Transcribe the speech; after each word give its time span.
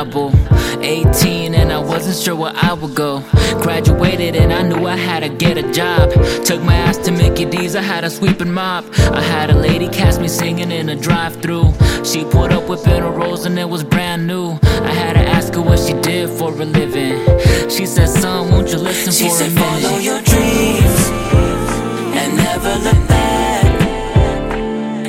reliable. 0.00 0.32
18 0.82 1.54
and 1.54 1.72
I 1.72 1.78
wasn't 1.78 2.16
sure 2.16 2.34
where 2.34 2.52
I 2.54 2.72
would 2.72 2.94
go. 2.94 3.20
Graduated 3.62 4.36
and 4.36 4.52
I 4.52 4.62
knew 4.62 4.86
I 4.86 4.96
had 4.96 5.20
to 5.20 5.28
get 5.28 5.58
a 5.58 5.72
job. 5.72 6.10
Took 6.44 6.62
my 6.62 6.74
ass 6.74 6.96
to 6.98 7.12
Mickey 7.12 7.44
D's, 7.44 7.76
I 7.76 7.82
had 7.82 8.04
a 8.04 8.10
sweeping 8.10 8.52
mop. 8.52 8.84
I 9.12 9.20
had 9.20 9.50
a 9.50 9.54
lady 9.54 9.88
catch 9.88 10.18
me 10.18 10.28
singing 10.28 10.70
in 10.70 10.88
a 10.88 10.96
drive 10.96 11.40
through. 11.42 11.72
She 12.04 12.24
pulled 12.24 12.52
up 12.52 12.68
with 12.68 12.84
bitter 12.84 13.10
rolls 13.10 13.46
and 13.46 13.58
it 13.58 13.68
was 13.68 13.84
brand 13.84 14.26
new. 14.26 14.58
I 14.62 14.92
had 14.92 15.14
to 15.14 15.20
ask 15.20 15.54
her 15.54 15.62
what 15.62 15.78
she 15.78 15.92
did 16.00 16.30
for 16.30 16.50
a 16.50 16.64
living. 16.64 17.18
She 17.68 17.86
said, 17.86 18.08
Son, 18.08 18.50
won't 18.50 18.70
you 18.70 18.78
listen 18.78 19.12
she 19.12 19.28
for 19.28 19.34
said, 19.34 19.50
a 19.50 19.54
minute? 19.54 19.82
Follow 19.82 19.98
your 19.98 20.22
dreams 20.22 21.08
and 22.20 22.36
never 22.36 22.74
look 22.86 23.08
back. 23.08 23.80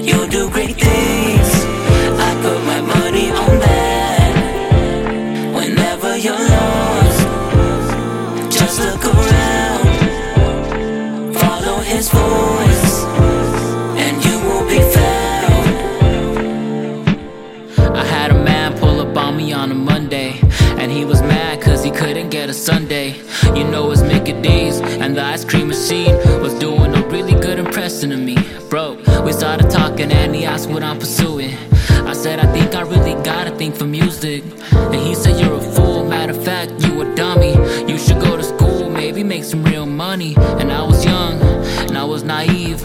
You'll 0.03 0.27
do 0.27 0.49
great 0.49 0.80
Follow 11.39 11.79
his 11.79 12.09
voice, 12.09 13.03
and 14.03 14.23
you 14.25 14.39
will 14.45 14.65
be 14.67 14.79
found. 14.95 15.67
I 17.95 18.03
had 18.05 18.31
a 18.31 18.43
man 18.43 18.77
pull 18.77 18.99
up 18.99 19.15
on 19.17 19.37
me 19.37 19.53
on 19.53 19.71
a 19.71 19.75
Monday. 19.75 20.39
And 20.81 20.91
he 20.91 21.05
was 21.05 21.21
mad 21.21 21.61
cause 21.61 21.83
he 21.83 21.91
couldn't 21.91 22.29
get 22.29 22.49
a 22.49 22.53
Sunday. 22.55 23.21
You 23.55 23.63
know 23.63 23.91
it's 23.91 24.01
Mickey 24.01 24.33
D's, 24.41 24.79
and 24.81 25.15
the 25.15 25.23
ice 25.23 25.45
cream 25.45 25.67
machine 25.67 26.15
was 26.41 26.55
doing 26.55 26.95
a 26.95 27.03
really 27.07 27.33
good 27.39 27.59
impression 27.59 28.11
of 28.11 28.19
me. 28.19 28.35
Bro, 28.67 28.97
we 29.23 29.31
started 29.31 29.69
talking 29.69 30.11
and 30.11 30.33
he 30.33 30.43
asked 30.43 30.69
what 30.69 30.81
I'm 30.81 30.97
pursuing. 30.97 31.55
I 32.07 32.13
said, 32.13 32.39
I 32.39 32.51
think 32.51 32.73
I 32.73 32.81
really 32.81 33.13
got 33.23 33.45
a 33.45 33.51
thing 33.51 33.73
for 33.73 33.85
music. 33.85 34.43
And 34.73 34.95
he 34.95 35.13
said, 35.13 35.39
You're 35.39 35.53
a 35.57 35.61
fool, 35.61 36.03
matter 36.03 36.31
of 36.31 36.43
fact, 36.43 36.71
you 36.83 36.99
a 37.01 37.15
dummy. 37.15 37.53
You 37.87 37.99
should 37.99 38.19
go 38.19 38.35
to 38.35 38.40
make 39.41 39.49
some 39.49 39.63
real 39.63 39.87
money. 39.87 40.35
And 40.59 40.71
I 40.71 40.83
was 40.83 41.03
young, 41.03 41.41
and 41.87 41.97
I 41.97 42.03
was 42.03 42.23
naive. 42.23 42.81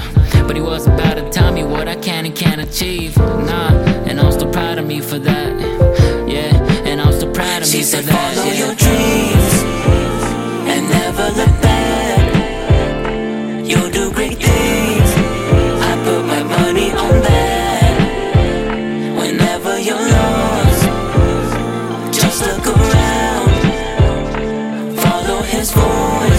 But 0.46 0.56
he 0.56 0.62
was 0.62 0.86
about 0.86 1.16
to 1.16 1.28
tell 1.30 1.52
me 1.52 1.64
what 1.64 1.86
I 1.88 1.96
can 1.96 2.24
and 2.24 2.34
can't 2.34 2.60
achieve. 2.60 3.16
Nah, 3.18 3.72
and 4.08 4.18
I'm 4.20 4.32
still 4.32 4.50
proud 4.50 4.78
of 4.78 4.86
me 4.86 5.00
for 5.00 5.18
that. 5.18 5.52
Yeah, 6.26 6.54
and 6.88 7.00
I'm 7.00 7.12
still 7.12 7.32
proud 7.32 7.62
of 7.62 7.68
she 7.68 7.78
me 7.78 7.82
said, 7.82 8.04
for 8.04 8.10
that. 8.12 8.34
Follow 8.34 8.48
yeah. 8.48 8.62
your 8.62 8.74
dreams 8.84 9.54
and 10.72 10.82
never 10.98 11.26
look 11.40 11.54
back. 11.68 12.20
You'll 13.68 13.90
do 13.90 14.10
great 14.12 14.38
things. 14.38 15.10
I 15.88 15.92
put 16.04 16.22
my 16.32 16.42
money 16.58 16.90
on 17.04 17.14
that. 17.28 17.96
Whenever 19.20 19.72
you're 19.78 20.08
lost, 20.16 20.82
just 22.18 22.38
look 22.46 22.66
around. 22.74 23.50
Follow 25.04 25.40
his 25.42 25.70
voice. 25.72 26.35